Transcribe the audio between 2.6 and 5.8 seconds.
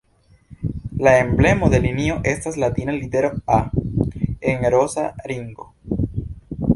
latina litero "A" en rosa ringo.